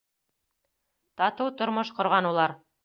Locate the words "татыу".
1.21-1.55